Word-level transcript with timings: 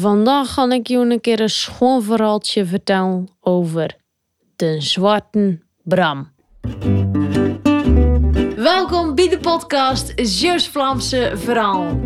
Vandaag 0.00 0.52
ga 0.52 0.70
ik 0.70 0.86
je 0.86 0.96
een 0.96 1.20
keer 1.20 1.40
een 1.40 1.50
schoon 1.50 2.02
verhaaltje 2.02 2.66
vertellen 2.66 3.28
over 3.40 3.96
de 4.56 4.80
Zwarte 4.80 5.58
Bram. 5.82 6.28
Welkom 8.56 9.14
bij 9.14 9.28
de 9.28 9.38
podcast 9.40 10.12
Zeus 10.16 10.68
Vlaamse 10.68 11.32
Verhaal. 11.34 12.00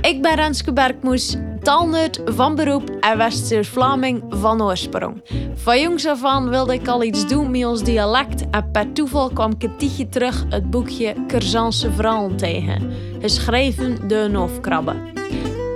Ik 0.00 0.22
ben 0.22 0.34
Renske 0.34 0.72
Bergmoes, 0.72 1.36
taalnerd 1.62 2.20
van 2.24 2.54
beroep 2.54 2.90
en 3.00 3.18
West-Vlaming 3.18 4.22
van 4.28 4.62
oorsprong. 4.62 5.22
Van 5.54 5.80
jongs 5.80 6.06
af 6.06 6.24
aan 6.24 6.48
wilde 6.48 6.74
ik 6.74 6.88
al 6.88 7.02
iets 7.02 7.28
doen 7.28 7.50
met 7.50 7.64
ons 7.64 7.82
dialect 7.82 8.50
en 8.50 8.70
per 8.70 8.92
toeval 8.92 9.30
kwam 9.30 9.52
ik 9.58 9.78
tijdje 9.78 10.08
terug 10.08 10.44
het 10.48 10.70
boekje 10.70 11.14
Curzanse 11.26 11.92
Verhalen 11.92 12.36
tegen, 12.36 12.92
geschreven 13.20 14.08
door 14.08 14.28
een. 14.28 15.12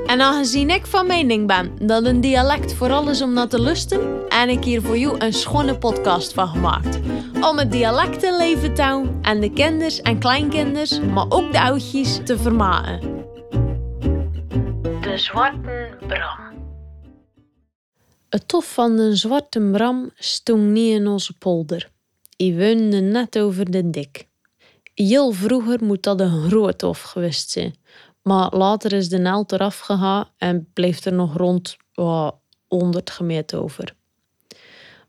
En 0.06 0.20
aangezien 0.20 0.70
ik 0.70 0.86
van 0.86 1.06
mening 1.06 1.46
ben 1.46 1.86
dat 1.86 2.04
een 2.04 2.20
dialect 2.20 2.74
vooral 2.74 3.10
is 3.10 3.22
om 3.22 3.32
naar 3.32 3.48
te 3.48 3.60
lusten, 3.60 4.00
heb 4.28 4.48
ik 4.48 4.64
hier 4.64 4.82
voor 4.82 4.98
jou 4.98 5.18
een 5.18 5.32
schone 5.32 5.78
podcast 5.78 6.32
van 6.32 6.48
gemaakt. 6.48 6.98
Om 7.40 7.58
het 7.58 7.72
dialect 7.72 8.20
te 8.20 8.36
leven 8.38 8.74
te 8.74 8.82
houden 8.82 9.18
en 9.22 9.40
de 9.40 9.52
kinders 9.52 10.02
en 10.02 10.18
kleinkinders, 10.18 11.00
maar 11.00 11.26
ook 11.28 11.52
de 11.52 11.60
oudjes 11.60 12.20
te 12.24 12.38
vermaken. 12.38 13.00
De 15.00 15.12
Zwarte 15.14 15.96
Bram. 16.06 16.54
Het 18.28 18.48
tof 18.48 18.72
van 18.72 18.96
de 18.96 19.16
Zwarte 19.16 19.70
Bram 19.72 20.10
stond 20.14 20.62
niet 20.62 20.94
in 20.94 21.06
onze 21.06 21.38
polder. 21.38 21.88
Die 22.36 22.56
woonde 22.56 23.00
net 23.00 23.38
over 23.38 23.70
de 23.70 23.90
dik. 23.90 24.26
Heel 24.94 25.32
vroeger 25.32 25.84
moet 25.84 26.02
dat 26.02 26.20
een 26.20 26.48
groot 26.48 26.78
tof 26.78 27.02
geweest 27.02 27.50
zijn. 27.50 27.74
Maar 28.26 28.56
later 28.56 28.92
is 28.92 29.08
de 29.08 29.18
naald 29.18 29.52
eraf 29.52 29.88
en 30.36 30.68
bleef 30.72 31.04
er 31.04 31.12
nog 31.12 31.36
rond 31.36 31.76
oh, 31.94 32.30
100 32.66 33.10
gemeet 33.10 33.54
over. 33.54 33.94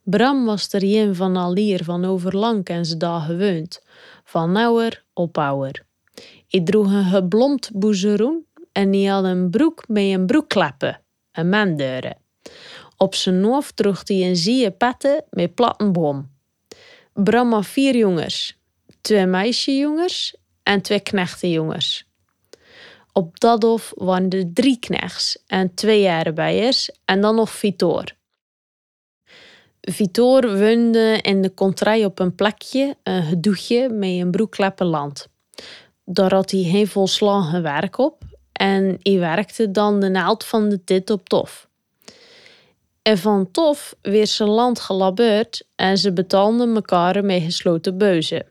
Bram 0.04 0.46
was 0.46 0.74
er 0.74 0.84
een 0.84 1.16
van 1.16 1.38
Alier 1.38 1.84
van 1.84 2.06
Overlang 2.06 2.66
en 2.68 2.86
ze 2.86 2.98
daar 2.98 3.20
gewoond, 3.20 3.84
van 4.24 4.52
nauwer 4.52 5.04
op 5.14 5.38
ouwer. 5.38 5.86
Hij 6.48 6.64
droeg 6.64 6.92
een 6.92 7.06
geblomd 7.06 7.70
boezeroen 7.74 8.46
en 8.72 8.94
hij 8.94 9.04
had 9.04 9.24
een 9.24 9.50
broek 9.50 9.88
met 9.88 10.04
een 10.04 10.26
broekkleppen, 10.26 11.02
een 11.32 11.50
mandeuren. 11.50 12.18
Op 12.98 13.16
zijn 13.16 13.44
hoofd 13.44 13.76
droeg 13.76 14.02
hij 14.08 14.28
een 14.28 14.36
zie 14.36 14.72
petten 14.72 15.24
met 15.30 15.56
plattenboom. 15.56 16.30
Bram 17.14 17.54
had 17.54 17.66
vier 17.66 17.96
jongens, 17.96 18.58
twee 19.02 19.26
meisjesjongens 19.26 20.38
en 20.64 20.82
twee 20.82 21.00
knechtenjongens. 21.00 22.07
Op 23.18 23.40
dat 23.40 23.64
hof 23.64 23.94
er 23.98 24.54
drie 24.54 24.80
knechts 24.80 25.44
en 25.48 25.74
twee 25.74 26.10
arbeiders 26.10 26.90
en 27.06 27.22
dan 27.22 27.36
nog 27.36 27.50
Vitor. 27.50 28.04
Vitor 29.82 30.58
woonde 30.58 31.20
in 31.22 31.42
de 31.42 31.50
kontrij 31.50 32.06
op 32.06 32.20
een 32.20 32.36
plekje, 32.36 32.96
een 33.04 33.24
gedoegje 33.24 33.90
met 33.90 34.10
een 34.10 34.32
broekleppen 34.32 34.86
land. 34.86 35.28
Daar 36.06 36.34
had 36.34 36.52
hij 36.52 36.60
heel 36.60 36.86
volslagen 36.86 37.62
werk 37.62 37.98
op 37.98 38.24
en 38.52 38.98
hij 39.02 39.20
werkte 39.20 39.72
dan 39.72 40.00
de 40.00 40.10
naald 40.10 40.44
van 40.44 40.70
de 40.70 40.84
tit 40.84 41.10
op 41.10 41.30
tof. 41.30 41.68
En 43.02 43.18
van 43.18 43.52
tof 43.52 43.96
weer 44.02 44.28
zijn 44.28 44.50
land 44.50 44.80
gelabeurd 44.80 45.66
en 45.76 45.98
ze 45.98 46.14
betaalden 46.14 46.76
elkaar 46.76 47.26
met 47.26 47.44
gesloten 47.44 47.98
beuzen. 47.98 48.46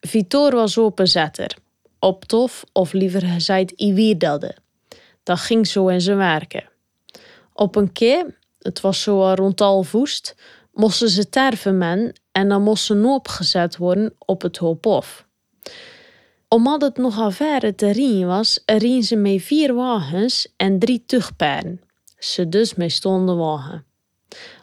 Vitor 0.00 0.54
was 0.54 0.78
openzetter 0.78 1.60
op 2.02 2.24
tof, 2.24 2.64
of 2.72 2.92
liever 2.92 3.22
gezegd 3.22 3.70
iwierdelde. 3.70 4.56
Dat 5.22 5.38
ging 5.38 5.66
zo 5.66 5.88
in 5.88 6.00
zijn 6.00 6.16
werken. 6.16 6.68
Op 7.52 7.76
een 7.76 7.92
keer, 7.92 8.38
het 8.58 8.80
was 8.80 9.02
zo 9.02 9.32
rond 9.34 9.60
al 9.60 9.82
voest, 9.82 10.34
moesten 10.72 11.08
ze 11.08 11.28
terven 11.28 11.78
men 11.78 12.12
en 12.32 12.48
dan 12.48 12.62
moesten 12.62 13.02
ze 13.02 13.08
opgezet 13.08 13.76
worden 13.76 14.14
op 14.18 14.42
het 14.42 14.56
hoop 14.56 14.86
Omdat 16.48 16.82
het 16.82 16.96
nogal 16.96 17.30
te 17.76 17.90
rien 17.90 18.26
was, 18.26 18.62
rien 18.66 19.02
ze 19.02 19.16
met 19.16 19.42
vier 19.42 19.74
wagens 19.74 20.52
en 20.56 20.78
drie 20.78 21.02
tugpaarden. 21.06 21.80
Ze 22.18 22.48
dus 22.48 22.74
mee 22.74 22.88
stonden 22.88 23.36
wagen. 23.36 23.84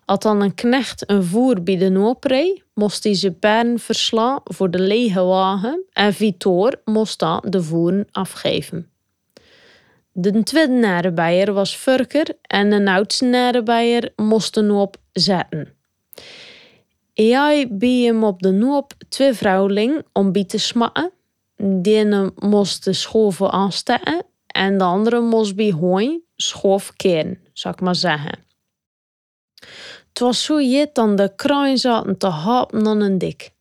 Als 0.09 0.19
dan 0.19 0.41
een 0.41 0.55
knecht 0.55 1.09
een 1.09 1.23
voer 1.23 1.63
bij 1.63 1.77
de 1.77 1.89
noop 1.89 2.23
reed, 2.23 2.63
moest 2.73 3.03
hij 3.03 3.15
zijn 3.15 3.39
paarden 3.39 3.79
verslaan 3.79 4.39
voor 4.43 4.71
de 4.71 4.79
lege 4.79 5.23
wagen 5.23 5.83
en 5.91 6.13
Vitor 6.13 6.81
moest 6.85 7.19
dan 7.19 7.43
de 7.47 7.63
voeren 7.63 8.07
afgeven. 8.11 8.91
De 10.11 10.43
tweede 10.43 10.73
narebeier 10.73 11.53
was 11.53 11.75
Furker 11.75 12.27
en 12.41 12.69
de 12.69 12.91
oudste 12.91 13.25
narebeier 13.25 14.13
moest 14.15 14.53
de 14.53 14.61
noop 14.61 14.97
zetten. 15.11 15.73
Hij 17.13 17.67
bij 17.71 18.01
hem 18.03 18.23
op 18.23 18.41
de 18.41 18.51
noop 18.51 18.93
twee 19.09 19.33
vrouwling 19.33 20.05
om 20.13 20.31
bij 20.31 20.45
te 20.45 20.57
smatten. 20.57 21.11
De 21.55 21.93
ene 21.93 22.31
moest 22.35 22.83
de 22.83 22.93
schoven 22.93 23.51
aanstekken 23.51 24.25
en 24.47 24.77
de 24.77 24.83
andere 24.83 25.21
moest 25.21 25.55
bij 25.55 25.71
hooi 25.71 26.23
schoof 26.35 26.93
keren, 26.95 27.39
zou 27.53 27.73
ik 27.73 27.81
maar 27.81 27.95
zeggen. 27.95 28.47
Was 30.19 30.43
zo 30.43 30.61
jet 30.61 30.95
dan 30.95 31.15
de 31.15 31.31
kruin 31.35 31.77
zaten 31.77 32.17
te 32.17 32.27
hapen 32.27 32.83
dan 32.83 33.01
een 33.01 33.17
dik. 33.17 33.51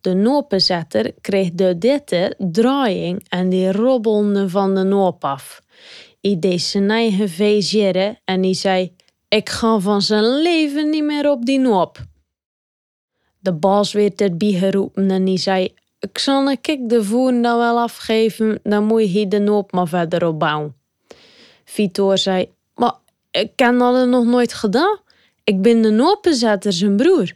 De 0.00 0.14
nopenzetter 0.14 1.14
kreeg 1.20 1.50
de 1.52 1.78
ditte 1.78 2.34
draaiing 2.38 3.26
en 3.28 3.48
die 3.48 3.72
robbelde 3.72 4.48
van 4.48 4.74
de 4.74 4.82
noop 4.82 5.24
af. 5.24 5.62
I 6.20 6.38
deed 6.38 6.60
zijn 6.60 6.90
eigen 6.90 8.18
en 8.24 8.40
die 8.40 8.54
zei: 8.54 8.94
Ik 9.28 9.48
ga 9.48 9.78
van 9.78 10.02
zijn 10.02 10.42
leven 10.42 10.90
niet 10.90 11.04
meer 11.04 11.30
op 11.30 11.44
die 11.44 11.58
noop. 11.58 11.98
De 13.38 13.52
baas 13.52 13.92
werd 13.92 14.20
erbij 14.20 14.52
geroepen 14.52 15.10
en 15.10 15.24
die 15.24 15.38
zei: 15.38 15.74
Ik 16.00 16.18
zal 16.18 16.50
een 16.50 16.60
kik 16.60 16.88
de 16.88 17.04
voeren 17.04 17.42
dan 17.42 17.58
wel 17.58 17.78
afgeven, 17.78 18.60
dan 18.62 18.84
moet 18.84 19.12
je 19.12 19.28
de 19.28 19.38
noop 19.38 19.72
maar 19.72 19.88
verder 19.88 20.26
opbouwen. 20.26 20.76
Vitor 21.64 22.18
zei: 22.18 22.48
Maar 22.74 22.94
ik 23.30 23.52
heb 23.56 23.78
dat 23.78 24.08
nog 24.08 24.24
nooit 24.24 24.54
gedaan. 24.54 25.00
Ik 25.44 25.62
ben 25.62 25.82
de 25.82 25.90
nopenzetter 25.90 26.72
zijn 26.72 26.96
broer. 26.96 27.32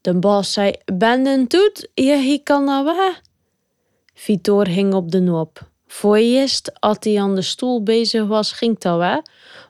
De 0.00 0.14
baas 0.14 0.52
zei, 0.52 0.72
ben 0.84 1.24
den 1.24 1.46
toet, 1.46 1.88
je 1.94 2.40
kan 2.42 2.64
naar 2.64 2.84
weg. 2.84 3.20
Vitor 4.14 4.66
hing 4.66 4.94
op 4.94 5.10
de 5.10 5.20
noop. 5.20 5.70
Voor 5.86 6.16
eerst, 6.16 6.80
als 6.80 6.96
hij 7.00 7.20
aan 7.20 7.34
de 7.34 7.42
stoel 7.42 7.82
bezig 7.82 8.26
was, 8.26 8.52
ging 8.52 8.78
dat 8.78 8.98
weg. 8.98 9.20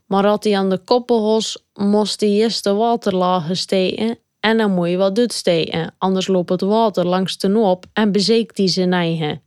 Maar 0.07 0.27
als 0.27 0.39
hij 0.41 0.57
aan 0.57 0.71
de 0.71 0.79
koppelhos, 0.79 1.65
moest 1.75 2.21
hij 2.21 2.31
eerst 2.31 2.65
de 2.65 2.73
waterlagen 2.73 3.57
steken 3.57 4.19
en 4.41 4.57
dan 4.57 4.71
moet 4.71 4.89
je 4.89 4.97
wat 4.97 5.33
steken, 5.33 5.95
anders 5.99 6.27
loopt 6.27 6.51
het 6.51 6.61
water 6.61 7.07
langs 7.07 7.39
de 7.39 7.49
noop 7.49 7.85
en 7.93 8.13
bezeekt 8.13 8.59
hij 8.59 8.69
zijn 8.69 8.93
eigen. 8.93 9.43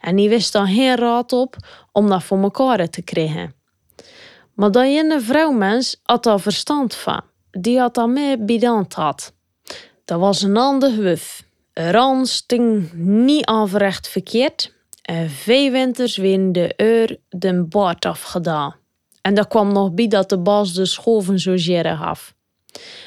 En 0.00 0.18
hij 0.18 0.28
wist 0.28 0.52
dan 0.52 0.66
geen 0.66 0.96
raad 0.96 1.32
op 1.32 1.56
om 1.92 2.08
dat 2.08 2.22
voor 2.22 2.42
elkaar 2.42 2.88
te 2.88 3.02
krijgen. 3.02 3.54
Maar 4.54 4.70
dat 4.70 4.84
je 4.84 5.10
een 5.10 5.22
vrouwmens 5.22 6.00
had 6.02 6.22
daar 6.22 6.40
verstand 6.40 6.94
van 6.94 7.22
die 7.50 7.78
had 7.78 7.94
dat 7.94 8.08
mee 8.08 8.38
bidant 8.38 8.94
had. 8.94 9.32
Dat 10.04 10.20
was 10.20 10.42
een 10.42 10.56
ander 10.56 10.96
wuf. 10.96 11.44
Ran 11.72 12.26
sting 12.26 12.92
niet 12.92 13.44
averecht 13.44 14.08
verkeerd. 14.08 14.72
En 15.02 15.30
vijf 15.30 15.72
winters 15.72 16.14
de 16.14 16.72
eur 16.76 17.16
den 17.28 17.68
baard 17.68 18.04
afgedaan. 18.04 18.74
En 19.22 19.34
dat 19.34 19.48
kwam 19.48 19.72
nog 19.72 19.92
bij 19.92 20.08
dat 20.08 20.28
de 20.28 20.38
baas 20.38 20.72
de 20.72 20.86
schoven 20.86 21.38
zo 21.38 21.54
jere 21.54 21.96
gaf. 21.96 22.34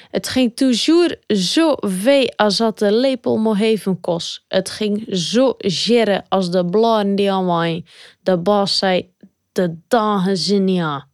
Het 0.10 0.28
ging 0.28 0.56
toujours 0.56 1.16
zo 1.28 1.76
veel 1.78 2.34
als 2.36 2.58
dat 2.58 2.80
de 2.80 2.92
lepel 2.92 3.38
mocht 3.38 3.62
even 3.62 4.00
kost. 4.00 4.44
Het 4.48 4.70
ging 4.70 5.06
zo 5.10 5.56
jere 5.58 6.24
als 6.30 6.52
de 6.52 6.66
blaren 6.66 7.16
die 7.16 7.32
aan 7.32 7.84
De 8.22 8.38
baas 8.38 8.78
zei, 8.78 9.14
de 9.52 9.78
dagen 9.88 10.38
zijn 10.38 10.68
ja. 10.68 11.08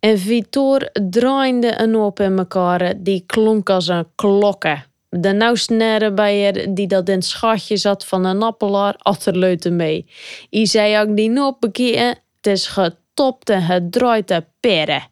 En 0.00 0.18
Vitor 0.18 0.88
draaide 1.10 1.80
een 1.80 1.96
op 1.96 2.20
in 2.20 2.38
elkaar, 2.38 2.94
die 2.96 3.24
klonk 3.26 3.70
als 3.70 3.88
een 3.88 4.06
klokke. 4.14 4.82
De 5.08 5.32
nauwsnere 5.32 6.12
bijer 6.12 6.74
die 6.74 6.86
dat 6.86 7.08
in 7.08 7.14
het 7.14 7.24
schatje 7.24 7.76
zat 7.76 8.04
van 8.04 8.24
een 8.24 8.42
appelaar 8.42 8.94
achterleute 8.98 9.70
mee. 9.70 10.06
I 10.50 10.66
zei 10.66 11.00
ook 11.00 11.16
die 11.16 11.30
noop 11.30 11.60
bekeken, 11.60 12.08
het 12.36 12.46
is 12.46 12.66
getopt 12.66 13.50
en 13.50 13.62
gedraaid 13.62 14.42
peren. 14.60 15.08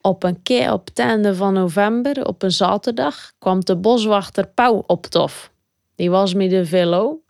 Op 0.00 0.22
een 0.22 0.42
keer 0.42 0.72
op 0.72 0.86
het 0.86 0.98
einde 0.98 1.34
van 1.34 1.52
november, 1.52 2.26
op 2.26 2.42
een 2.42 2.50
zaterdag, 2.50 3.32
kwam 3.38 3.60
de 3.60 3.76
boswachter 3.76 4.46
Pauw 4.46 4.84
op 4.86 5.06
tof. 5.06 5.50
Die 5.94 6.10
was 6.10 6.34
met 6.34 6.50
de 6.50 6.66
velo. 6.66 7.20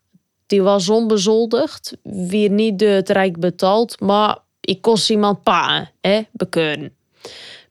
Die 0.46 0.62
was 0.62 0.88
onbezoldigd, 0.88 1.96
weer 2.02 2.50
niet 2.50 2.78
door 2.78 2.88
het 2.88 3.08
Rijk 3.08 3.40
betaald, 3.40 4.00
maar 4.00 4.38
ik 4.64 4.82
kost 4.82 5.10
iemand 5.10 5.42
paan, 5.42 5.88
hè, 6.00 6.22
bekeuren. 6.32 6.96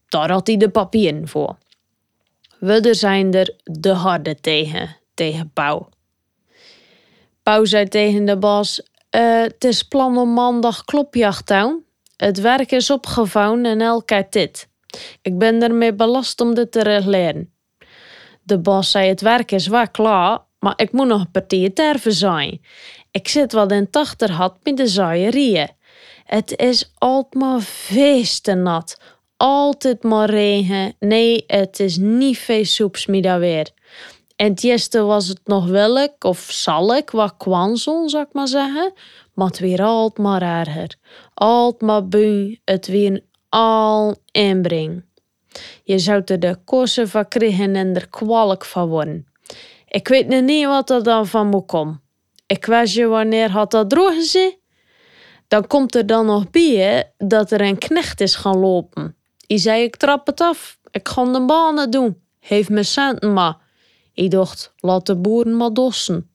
Daar 0.07 0.31
had 0.31 0.47
hij 0.47 0.57
de 0.57 0.69
papieren 0.69 1.27
voor. 1.27 1.57
We 2.59 2.93
zijn 2.93 3.33
er 3.33 3.55
de 3.63 3.93
harde 3.93 4.35
tegen, 4.35 4.97
tegen 5.13 5.51
Pauw. 5.53 5.89
Pauw 7.43 7.65
zei 7.65 7.87
tegen 7.87 8.25
de 8.25 8.37
baas, 8.37 8.81
uh, 9.15 9.41
het 9.41 9.63
is 9.63 9.83
plan 9.83 10.17
om 10.17 10.33
maandag 10.33 10.83
klopjacht 10.83 11.53
Het 12.15 12.39
werk 12.41 12.71
is 12.71 12.89
opgevouwen 12.89 13.65
en 13.65 13.81
elke 13.81 14.27
dit. 14.29 14.67
Ik 15.21 15.37
ben 15.37 15.61
ermee 15.61 15.93
belast 15.93 16.41
om 16.41 16.55
dit 16.55 16.71
te 16.71 16.83
regleren. 16.83 17.53
De 18.43 18.59
baas 18.59 18.91
zei: 18.91 19.07
Het 19.07 19.21
werk 19.21 19.51
is 19.51 19.67
wel 19.67 19.89
klaar, 19.89 20.39
maar 20.59 20.73
ik 20.75 20.91
moet 20.91 21.07
nog 21.07 21.19
een 21.19 21.31
partij 21.31 21.69
terven 21.69 22.13
zijn. 22.13 22.61
Ik 23.11 23.27
zit 23.27 23.51
wat 23.51 23.71
in 23.71 23.89
tachter 23.89 24.31
had 24.31 24.57
met 24.63 24.77
de 24.77 24.87
zaaierieën. 24.87 25.69
Het 26.23 26.57
is 26.57 26.91
altijd 26.97 27.33
maar 27.33 27.61
feest 27.61 28.53
nat. 28.53 28.99
Altijd 29.37 30.03
maar 30.03 30.29
regen. 30.29 30.95
Nee, 30.99 31.43
het 31.47 31.79
is 31.79 31.97
niet 31.97 32.37
veel 32.37 32.65
soeps 32.65 33.05
meer 33.05 33.39
weer. 33.39 33.69
En 34.35 34.49
het 34.49 34.63
eerste 34.63 35.01
was 35.01 35.27
het 35.27 35.41
nog 35.43 35.67
welk 35.67 36.23
of 36.23 36.39
zal 36.51 36.95
ik 36.95 37.09
wat 37.09 37.37
kwanzel, 37.37 38.09
zou 38.09 38.23
ik 38.23 38.33
maar 38.33 38.47
zeggen. 38.47 38.93
Maar 39.33 39.47
het 39.47 39.59
weer 39.59 39.81
altijd 39.81 40.17
maar 40.17 40.41
erger. 40.41 40.95
Altijd 41.33 41.81
maar 41.81 42.03
het 42.65 42.87
weer 42.87 43.21
al 43.49 44.15
inbreng. 44.31 45.03
Je 45.83 45.99
zou 45.99 46.21
er 46.25 46.39
de 46.39 46.57
kosten 46.65 47.09
van 47.09 47.27
krijgen 47.27 47.75
en 47.75 47.95
er 47.95 48.09
kwalk 48.09 48.65
van 48.65 48.87
worden. 48.87 49.27
Ik 49.87 50.07
weet 50.07 50.27
nu 50.27 50.41
niet 50.41 50.65
wat 50.65 50.89
er 50.89 51.03
dan 51.03 51.27
van 51.27 51.47
moet 51.47 51.65
komen. 51.65 52.01
Ik 52.47 52.65
weet 52.65 52.93
je 52.93 53.05
wanneer 53.05 53.49
had 53.49 53.71
dat 53.71 53.89
droog 53.89 54.13
gezien? 54.13 54.61
Dan 55.53 55.67
komt 55.67 55.95
er 55.95 56.05
dan 56.05 56.25
nog 56.25 56.50
bij 56.50 57.11
dat 57.17 57.51
er 57.51 57.61
een 57.61 57.77
knecht 57.77 58.21
is 58.21 58.35
gaan 58.35 58.57
lopen. 58.57 59.15
Die 59.47 59.57
zei 59.57 59.83
ik 59.83 59.95
trap 59.95 60.27
het 60.27 60.41
af, 60.41 60.79
ik 60.91 61.07
ga 61.07 61.31
de 61.31 61.45
banen 61.45 61.91
doen. 61.91 62.21
Geef 62.39 62.69
me 62.69 62.83
centen 62.83 63.33
maar. 63.33 63.57
Ik 64.13 64.31
dacht, 64.31 64.73
laat 64.77 65.05
de 65.05 65.15
boeren 65.15 65.57
maar 65.57 65.73
dossen. 65.73 66.29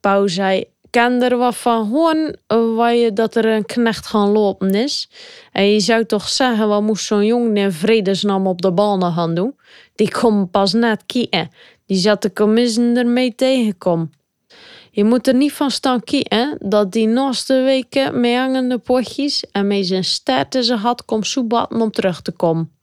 Pauw 0.00 0.26
zei, 0.26 0.64
ken 0.90 1.22
er 1.22 1.36
wat 1.36 1.56
van 1.56 1.88
horen 1.88 2.40
waar 2.74 2.94
je 2.94 3.12
dat 3.12 3.34
er 3.34 3.44
een 3.46 3.66
knecht 3.66 4.06
gaan 4.06 4.28
lopen 4.28 4.74
is? 4.74 5.10
En 5.52 5.72
je 5.72 5.80
zou 5.80 6.04
toch 6.04 6.28
zeggen, 6.28 6.68
wat 6.68 6.82
moest 6.82 7.06
zo'n 7.06 7.26
jongen 7.26 7.56
in 7.56 7.72
vredesnaam 7.72 8.46
op 8.46 8.62
de 8.62 8.72
banen 8.72 9.12
gaan 9.12 9.34
doen? 9.34 9.56
Die 9.94 10.10
komt 10.10 10.50
pas 10.50 10.72
net 10.72 11.02
kijken. 11.06 11.50
Die 11.86 11.98
zat 11.98 12.22
de 12.22 12.32
commissen 12.32 12.96
ermee 12.96 13.34
tegenkom. 13.34 14.10
Je 14.90 15.04
moet 15.04 15.26
er 15.26 15.34
niet 15.34 15.52
van 15.52 15.70
staan 15.70 16.04
kiezen 16.04 16.56
dat 16.60 16.92
die 16.92 17.06
naast 17.06 17.48
weken 17.48 18.20
met 18.20 18.36
hangende 18.36 18.78
potjes 18.78 19.44
en 19.52 19.66
met 19.66 19.86
zijn 19.86 20.04
stert 20.04 20.54
in 20.54 20.74
had 20.74 21.04
komt 21.04 21.26
soebatten 21.26 21.80
om 21.80 21.90
terug 21.90 22.22
te 22.22 22.32
komen. 22.32 22.76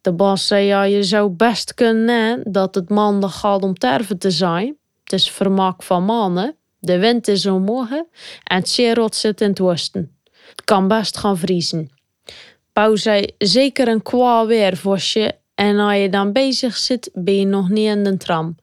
De 0.00 0.12
baas 0.12 0.46
zei 0.46 0.66
ja, 0.66 0.82
je 0.82 1.02
zou 1.02 1.30
best 1.30 1.74
kunnen 1.74 2.42
dat 2.52 2.74
het 2.74 2.88
maandag 2.88 3.38
gaat 3.38 3.62
om 3.62 3.74
terven 3.74 4.18
te 4.18 4.30
zijn. 4.30 4.76
Het 5.04 5.12
is 5.12 5.30
vermaak 5.30 5.82
van 5.82 6.04
mannen. 6.04 6.56
De 6.78 6.98
wind 6.98 7.28
is 7.28 7.44
morgen 7.44 8.06
en 8.44 8.56
het 8.56 8.68
zeerot 8.68 9.14
zit 9.14 9.40
in 9.40 9.48
het 9.48 9.58
westen. 9.58 10.18
Het 10.50 10.64
kan 10.64 10.88
best 10.88 11.16
gaan 11.16 11.38
vriezen. 11.38 11.90
Pauw 12.72 12.96
zei 12.96 13.34
zeker 13.38 13.88
een 13.88 14.02
kwa 14.02 14.46
weer 14.46 14.76
vosje 14.76 15.38
en 15.58 15.78
als 15.78 15.96
je 15.96 16.08
dan 16.08 16.32
bezig 16.32 16.76
zit, 16.76 17.10
ben 17.14 17.34
je 17.34 17.46
nog 17.46 17.68
niet 17.68 17.88
in 17.88 18.04
de 18.04 18.16
tram. 18.16 18.56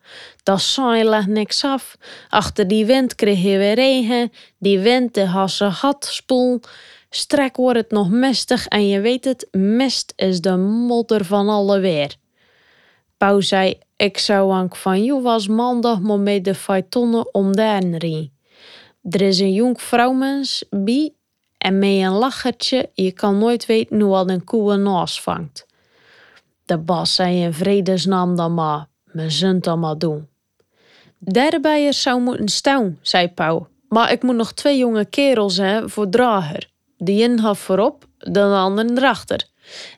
Dat 0.43 0.61
saai 0.61 1.03
legt 1.03 1.27
niks 1.27 1.63
af. 1.63 1.97
Achter 2.29 2.67
die 2.67 2.85
wind 2.85 3.15
kreeg 3.15 3.41
je 3.41 3.57
weer 3.57 3.73
regen. 3.73 4.31
Die 4.57 4.79
wind 4.79 5.13
de 5.13 5.25
hasse 5.25 5.65
had 5.65 6.05
spoel. 6.05 6.59
Strek 7.09 7.55
wordt 7.55 7.79
het 7.79 7.91
nog 7.91 8.09
mistig 8.09 8.67
en 8.67 8.87
je 8.87 8.99
weet 8.99 9.25
het, 9.25 9.47
mist 9.51 10.13
is 10.15 10.41
de 10.41 10.55
modder 10.57 11.25
van 11.25 11.49
alle 11.49 11.79
weer. 11.79 12.15
Pauw 13.17 13.41
zei, 13.41 13.79
ik 13.95 14.17
zou 14.17 14.51
Ank 14.51 14.75
van 14.75 15.03
jou 15.03 15.21
was 15.21 15.47
maandag 15.47 15.99
maar 15.99 16.19
met 16.19 16.43
de 16.43 16.55
feitonnen 16.55 17.33
om 17.33 17.55
daar 17.55 17.83
rie. 17.83 18.31
Er 19.09 19.21
is 19.21 19.39
een 19.39 19.53
jong 19.53 19.81
vrouwmens 19.81 20.63
bij 20.69 21.13
en 21.57 21.79
met 21.79 21.89
een 21.89 22.11
lachertje, 22.11 22.89
je 22.93 23.11
kan 23.11 23.37
nooit 23.37 23.65
weten 23.65 24.01
hoe 24.01 24.09
wat 24.09 24.29
een 24.29 24.43
koe 24.43 24.73
een 24.73 25.07
vangt. 25.07 25.65
De 26.65 26.77
bas 26.77 27.15
zei 27.15 27.41
in 27.41 27.53
vredesnaam 27.53 28.35
dan 28.35 28.53
maar, 28.53 28.87
me 29.03 29.29
zult 29.29 29.63
dan 29.63 29.79
maar 29.79 29.97
doen. 29.97 30.27
Daarbij 31.19 31.91
zou 31.91 32.21
moeten 32.21 32.47
staan, 32.47 32.99
zei 33.01 33.27
Pauw. 33.27 33.67
Maar 33.89 34.11
ik 34.11 34.23
moet 34.23 34.35
nog 34.35 34.53
twee 34.53 34.77
jonge 34.77 35.05
kerels 35.05 35.57
hebben 35.57 35.89
voor 35.89 36.09
drager. 36.09 36.69
De 36.97 37.11
een 37.11 37.39
had 37.39 37.57
voorop, 37.57 38.05
de 38.17 38.41
ander 38.41 38.97
erachter. 38.97 39.47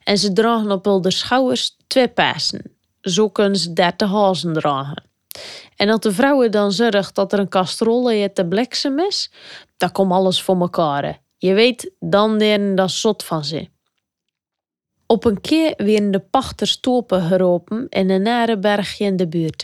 En 0.03 0.17
ze 0.17 0.33
dragen 0.33 0.71
op 0.71 1.03
de 1.03 1.11
schouders 1.11 1.77
twee 1.87 2.07
passen. 2.07 2.61
Zo 3.01 3.29
kunnen 3.29 3.59
ze 3.59 3.73
dertig 3.73 4.09
hazen 4.09 4.53
dragen. 4.53 5.03
En 5.75 5.87
dat 5.87 6.03
de 6.03 6.11
vrouwen 6.11 6.51
dan 6.51 6.71
zorgt 6.71 7.15
dat 7.15 7.33
er 7.33 7.39
een 7.39 7.49
kastrol 7.49 8.11
in 8.11 8.33
te 8.33 8.45
bliksem 8.45 8.99
is, 8.99 9.31
dan 9.77 9.91
komt 9.91 10.11
alles 10.11 10.41
voor 10.41 10.59
elkaar. 10.59 11.19
Je 11.37 11.53
weet, 11.53 11.91
dan 11.99 12.37
leren 12.37 12.75
dat 12.75 12.91
zot 12.91 13.23
van 13.23 13.45
ze. 13.45 13.67
Op 15.07 15.25
een 15.25 15.41
keer 15.41 15.73
werden 15.77 16.11
de 16.11 16.19
pachters 16.19 16.79
topen 16.79 17.21
geropen 17.21 17.85
in 17.89 18.09
een 18.09 18.21
nare 18.21 18.57
bergje 18.57 19.05
in 19.05 19.15
de 19.15 19.27
buurt. 19.27 19.61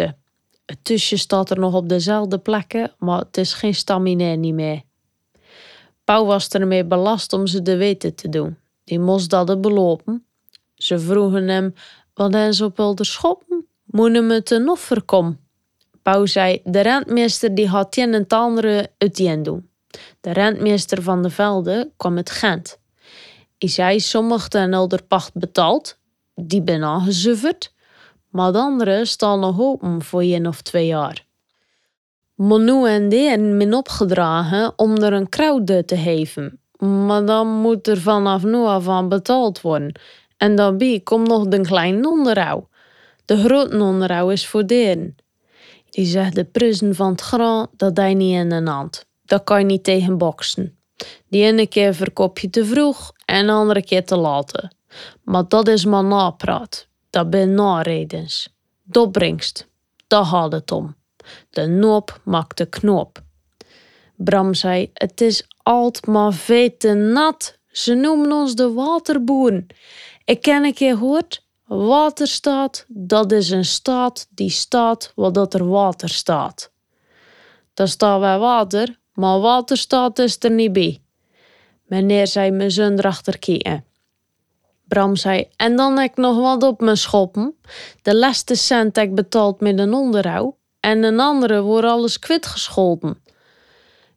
Het 0.65 0.77
tusje 0.81 1.17
staat 1.17 1.49
er 1.49 1.59
nog 1.59 1.73
op 1.73 1.89
dezelfde 1.89 2.37
plekken, 2.37 2.91
maar 2.99 3.19
het 3.19 3.37
is 3.37 3.53
geen 3.53 3.75
stamina 3.75 4.33
niet 4.35 4.53
meer. 4.53 4.81
Pauw 6.03 6.25
was 6.25 6.47
ermee 6.47 6.85
belast 6.85 7.33
om 7.33 7.47
ze 7.47 7.61
de 7.61 7.77
weten 7.77 8.15
te 8.15 8.29
doen. 8.29 8.57
Die 8.83 8.99
moest 8.99 9.29
dat 9.29 9.61
belopen. 9.61 10.25
Ze 10.75 10.99
vroegen 10.99 11.47
hem, 11.47 11.73
wat 12.13 12.33
hebben 12.33 12.53
ze 12.53 12.65
op 12.65 12.77
wilde 12.77 13.03
schoppen? 13.03 13.67
Moeten 13.83 14.27
we 14.27 14.43
te 14.43 14.63
offer 14.71 15.01
kom? 15.01 15.39
Pauw 16.01 16.25
zei, 16.25 16.61
de 16.63 16.81
rentmeester 16.81 17.55
die 17.55 17.67
had 17.67 17.97
een 17.97 18.13
en 18.13 18.21
het 18.21 18.33
andere 18.33 18.91
het 18.97 19.43
doen. 19.43 19.69
De 20.21 20.31
rentmeester 20.31 21.01
van 21.01 21.23
de 21.23 21.29
velden 21.29 21.93
kwam 21.97 22.17
het 22.17 22.29
Gent. 22.29 22.81
Hij 23.63 23.71
zei, 23.71 24.00
sommigen 24.00 24.74
al 24.74 24.88
de 24.88 25.00
pacht 25.07 25.33
betaald, 25.33 26.00
die 26.36 26.62
ben 26.62 26.83
aangezuiverd, 26.83 27.74
maar 28.30 28.51
de 28.51 28.57
anderen 28.57 29.07
staan 29.07 29.39
nog 29.39 29.60
open 29.60 30.01
voor 30.01 30.21
één 30.21 30.48
of 30.48 30.62
twee 30.62 30.86
jaar. 30.86 31.25
Monu 32.36 32.88
en 32.88 33.10
deen 33.10 33.57
min 33.57 33.74
opgedragen 33.74 34.74
om 34.75 34.98
er 34.98 35.13
een 35.13 35.30
krauwde 35.30 35.86
te 35.86 35.98
geven, 35.98 36.60
maar 36.80 37.25
dan 37.25 37.48
moet 37.48 37.88
er 37.88 37.98
vanaf 37.98 38.44
nu 38.44 38.56
af 38.56 38.88
aan 38.88 39.10
betaald 39.10 39.62
worden. 39.62 40.00
En 40.38 40.56
daarbij 40.56 41.01
komt 41.04 41.27
nog 41.27 41.48
de 41.48 41.62
kleine 41.62 42.10
onderhoud. 42.10 42.65
De 43.25 43.38
grote 43.38 43.77
onderhoud 43.77 44.31
is 44.31 44.48
voor 44.48 44.68
deren. 44.68 45.15
Die 45.89 46.06
zegt 46.06 46.36
de 46.36 46.44
pruisen 46.44 46.95
van 46.95 47.12
het 47.12 47.21
graan, 47.21 47.68
dat 47.77 47.98
hij 47.98 48.13
niet 48.13 48.36
in 48.36 48.50
de 48.50 48.71
hand. 48.71 49.06
Dat 49.25 49.44
kan 49.44 49.60
je 49.60 49.65
niet 49.65 49.83
tegen 49.83 50.18
boksen. 50.18 50.77
Die 51.27 51.44
ene 51.44 51.67
keer 51.67 51.94
verkoop 51.94 52.39
je 52.39 52.50
te 52.50 52.65
vroeg 52.65 53.11
en 53.25 53.45
de 53.45 53.51
andere 53.51 53.83
keer 53.83 54.05
te 54.05 54.15
laat. 54.15 54.67
Maar 55.23 55.47
dat 55.47 55.67
is 55.67 55.86
maar 55.86 56.03
napraat. 56.03 56.88
Dat 57.10 57.29
ben 57.29 57.53
naredens. 57.53 58.50
Dobbrengst. 58.83 59.67
Daar 60.07 60.25
gaat 60.25 60.51
het 60.51 60.72
om. 60.72 60.95
De 61.50 61.67
noop 61.67 62.22
maakt 62.24 62.57
de 62.57 62.65
knoop. 62.65 63.24
Bram 64.15 64.53
zei, 64.53 64.89
het 64.93 65.22
is 65.22 65.48
alt 65.63 66.05
maar 66.05 66.33
nat. 66.95 67.57
Ze 67.67 67.93
noemen 67.93 68.31
ons 68.31 68.55
de 68.55 68.72
waterboeren. 68.72 69.67
Ik 70.25 70.41
ken 70.41 70.63
een 70.63 70.74
keer 70.74 70.98
gehoord, 70.98 71.45
waterstaat, 71.65 72.86
dat 72.88 73.31
is 73.31 73.50
een 73.50 73.65
staat 73.65 74.27
die 74.29 74.50
staat 74.50 75.12
wat 75.15 75.33
dat 75.33 75.53
er 75.53 75.69
water 75.69 76.10
staat. 76.10 76.72
Daar 77.74 77.88
staat 77.88 78.19
wij 78.19 78.38
water, 78.38 79.00
maar 79.13 79.39
waterstaat 79.39 80.20
is 80.20 80.38
er 80.39 80.51
niet 80.51 80.74
bij. 80.74 81.01
Meneer 81.86 82.27
zei 82.27 82.51
mijn 82.51 82.72
zoon 82.72 82.98
erachter 82.98 83.39
Bram 84.88 85.15
zei, 85.15 85.48
en 85.55 85.75
dan 85.75 85.98
heb 85.98 86.12
ik 86.12 86.17
nog 86.17 86.38
wat 86.38 86.63
op 86.63 86.82
mijn 86.82 86.98
schoppen. 86.98 87.55
De 88.01 88.15
laatste 88.15 88.55
cent 88.55 88.96
heb 88.96 89.05
ik 89.05 89.15
betaald 89.15 89.60
met 89.60 89.79
een 89.79 89.93
onderhoud 89.93 90.55
en 90.79 91.03
een 91.03 91.20
andere 91.20 91.62
wordt 91.62 91.88
alles 91.88 92.20
kwijtgescholden. 92.20 93.22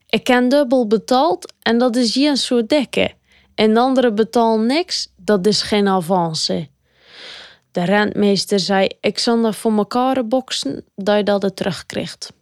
Ik 0.08 0.26
heb 0.26 0.50
dubbel 0.50 0.86
betaald 0.86 1.52
en 1.62 1.78
dat 1.78 1.96
is 1.96 2.12
geen 2.12 2.36
soort 2.36 2.68
dekken. 2.68 3.12
En 3.54 3.74
de 3.74 3.80
andere 3.80 4.12
betaalt 4.12 4.60
niks, 4.60 5.12
dat 5.16 5.46
is 5.46 5.62
geen 5.62 5.88
avance. 5.88 6.68
De 7.72 7.84
rentmeester 7.84 8.60
zei, 8.60 8.88
ik 9.00 9.18
zal 9.18 9.42
dat 9.42 9.56
voor 9.56 9.72
mekaar 9.72 10.26
boksen, 10.26 10.84
dat 10.94 11.16
je 11.16 11.22
dat 11.22 11.56
terugkrijgt. 11.56 12.32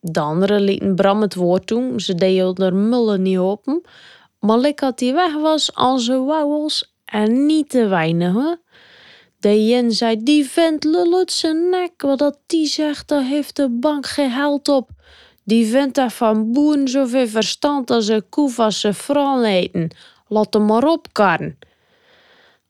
De 0.00 0.20
anderen 0.20 0.60
lieten 0.60 0.94
Bram 0.94 1.20
het 1.20 1.34
woord 1.34 1.68
doen, 1.68 2.00
ze 2.00 2.14
deden 2.14 2.54
er 2.54 2.74
mullen 2.74 3.22
niet 3.22 3.38
open, 3.38 3.82
maar 4.38 4.64
ik 4.64 4.80
had 4.80 4.98
die 4.98 5.12
weg 5.12 5.34
was 5.34 5.74
als 5.74 6.06
een 6.06 6.24
wauwels 6.24 6.94
en 7.04 7.46
niet 7.46 7.70
te 7.70 7.86
weinig. 7.86 8.56
De 9.38 9.66
jen 9.66 9.92
zei, 9.92 10.22
die 10.22 10.48
vent 10.48 10.84
lullet 10.84 11.32
zijn 11.32 11.68
nek, 11.68 12.02
wat 12.02 12.18
dat 12.18 12.38
die 12.46 12.66
zegt, 12.66 13.08
daar 13.08 13.24
heeft 13.24 13.56
de 13.56 13.68
bank 13.68 14.06
geen 14.06 14.30
geld 14.30 14.68
op. 14.68 14.90
Die 15.44 15.66
vent 15.66 15.94
daar 15.94 16.10
van 16.10 16.52
boeren 16.52 16.88
zoveel 16.88 17.26
verstand 17.26 17.90
als 17.90 18.08
een 18.08 18.28
koe 18.28 18.50
van 18.50 18.72
zijn 18.72 19.44
eten. 19.44 19.90
Laat 20.28 20.54
hem 20.54 20.64
maar 20.64 20.84
opkarren. 20.84 21.58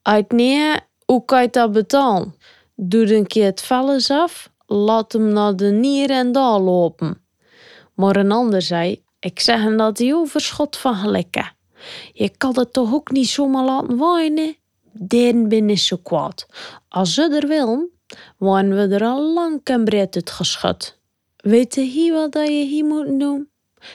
Uit 0.03 0.33
nee, 0.33 0.75
hoe 1.05 1.25
kan 1.25 1.43
je 1.43 1.49
dat 1.51 1.73
betalen? 1.73 2.35
Doe 2.75 3.15
een 3.15 3.27
keer 3.27 3.45
het 3.45 3.61
vel 3.61 3.93
eens 3.93 4.11
af, 4.11 4.50
laat 4.73 5.12
hem 5.12 5.33
naar 5.33 5.57
de 5.57 5.71
nier 5.71 6.11
en 6.11 6.33
daar 6.33 6.61
lopen. 6.61 7.23
Maar 7.95 8.17
een 8.17 8.33
ander 8.33 8.62
zei, 8.62 9.03
ik 9.21 9.41
zeg 9.41 9.62
hem 9.62 9.77
dat 9.77 9.99
hij 9.99 10.15
overschot 10.15 10.77
van 10.77 10.95
gelikken. 10.95 11.53
Je 12.12 12.29
kan 12.37 12.59
het 12.59 12.73
toch 12.73 12.95
ook 12.95 13.11
niet 13.11 13.29
zomaar 13.29 13.65
laten 13.65 13.97
waaien? 13.97 14.57
Den 14.93 15.49
ben 15.49 15.79
zo 15.79 15.97
kwaad. 15.97 16.47
Als 16.89 17.15
ze 17.15 17.39
er 17.41 17.49
willen, 17.49 17.91
waren 18.37 18.71
we 18.71 18.95
er 18.95 19.05
al 19.05 19.33
lang 19.33 19.61
en 19.65 19.85
breed 19.85 20.15
het 20.15 20.31
geschud. 20.31 20.99
Weet 21.37 21.75
je 21.75 21.81
hier 21.81 22.12
wat 22.12 22.35
je 22.35 22.65
hier 22.65 22.85
moet 22.85 23.21
doen? 23.21 23.49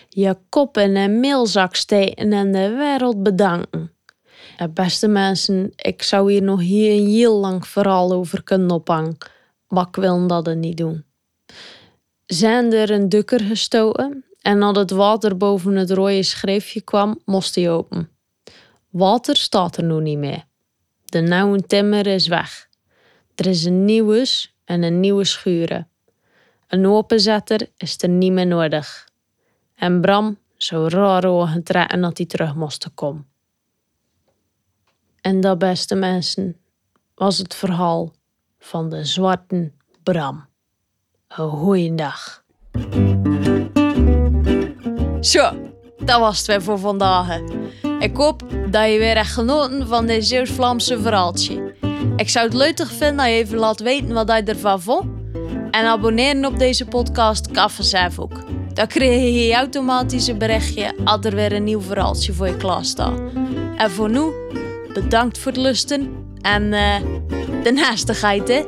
Je 0.10 0.38
kop 0.50 0.78
in 0.78 0.96
een 0.96 1.20
mailzak 1.20 1.76
steken 1.76 2.34
en 2.34 2.52
de 2.52 2.70
wereld 2.70 3.24
bedanken. 3.24 3.94
Beste 4.74 5.08
mensen, 5.08 5.72
ik 5.76 6.04
zou 6.04 6.32
hier 6.32 6.42
nog 6.42 6.60
hier 6.60 7.00
een 7.00 7.08
heel 7.08 7.40
lang 7.40 7.68
verhaal 7.68 8.14
over 8.14 8.44
kunnen 8.44 8.72
ophangen, 8.72 9.18
maar 9.68 9.88
ik 9.88 9.96
wil 9.96 10.28
dat 10.28 10.56
niet 10.56 10.78
doen. 10.78 11.06
Zijn 12.26 12.74
er 12.74 12.92
een 12.92 13.10
dukker 13.10 13.40
gestoten 13.40 14.26
en 14.42 14.62
als 14.62 14.78
het 14.78 14.92
water 14.92 15.38
boven 15.38 15.76
het 15.76 15.92
rode 15.92 16.24
schreefje 16.24 16.82
kwam, 16.82 17.22
moest 17.26 17.56
hij 17.56 17.72
open. 17.72 18.10
Water 18.90 19.36
staat 19.36 19.78
er 19.78 19.84
nu 19.84 20.02
niet 20.02 20.18
meer. 20.18 20.46
De 21.06 21.20
nauwe 21.20 21.62
timmer 21.62 22.08
is 22.08 22.28
weg. 22.28 22.68
Er 23.36 23.46
is 23.48 23.64
een 23.64 23.86
nieuwe 23.86 24.26
en 24.66 24.84
een 24.84 25.00
nieuwe 25.00 25.24
schuren. 25.24 25.90
Een 26.68 26.86
openzetter 26.86 27.70
is 27.78 28.02
er 28.02 28.10
niet 28.10 28.32
meer 28.32 28.48
nodig. 28.48 29.10
En 29.76 30.02
Bram 30.02 30.38
zou 30.58 30.90
raar 30.90 31.26
ogen 31.26 31.64
trekken 31.64 32.02
dat 32.02 32.18
hij 32.18 32.26
terug 32.26 32.56
moest 32.56 32.90
komen. 32.94 33.28
En 35.22 35.42
dat, 35.42 35.58
beste 35.58 35.96
mensen, 35.96 36.58
was 37.16 37.38
het 37.38 37.56
verhaal 37.56 38.14
van 38.66 38.90
de 38.90 39.06
zwarte 39.06 39.72
Bram. 40.04 40.46
Een. 41.28 42.00
Zo, 45.22 45.52
dat 45.98 46.20
was 46.20 46.38
het 46.38 46.48
weer 46.48 46.62
voor 46.62 46.80
vandaag. 46.80 47.40
Ik 48.00 48.16
hoop 48.18 48.44
dat 48.70 48.92
je 48.92 48.98
weer 48.98 49.16
echt 49.16 49.34
genoten 49.34 49.88
van 49.88 50.06
dit 50.06 50.26
Zeeuws-Vlaamse 50.26 51.02
verhaaltje. 51.02 51.74
Ik 52.16 52.30
zou 52.30 52.46
het 52.46 52.54
leuk 52.54 52.88
vinden 52.88 53.18
dat 53.18 53.26
je 53.26 53.32
even 53.32 53.58
laat 53.58 53.80
weten 53.80 54.14
wat 54.14 54.28
je 54.28 54.44
ervan 54.44 54.82
vond. 54.82 55.06
En 55.72 55.86
abonneren 55.86 56.46
op 56.46 56.60
deze 56.60 56.86
podcast 56.86 57.48
vanzelf 57.52 58.20
ook. 58.20 58.44
Dan 58.74 58.88
krijg 58.88 59.48
je 59.48 59.54
automatisch 59.54 60.28
een 60.28 60.38
berichtje 60.38 60.96
als 61.04 61.26
er 61.26 61.36
weer 61.36 61.54
een 61.54 61.64
nieuw 61.64 61.82
verhaaltje 61.82 62.34
voor 62.34 62.48
je 62.48 62.58
klaar 62.58 62.86
staat. 62.86 63.20
En 63.78 63.92
voor 63.92 64.10
nu, 64.10 64.32
bedankt 64.94 65.38
voor 65.38 65.52
het 65.52 65.62
lusten 65.62 66.24
en 66.42 66.64
uh, 66.64 66.96
de 67.66 67.72
naastigheid. 67.72 68.66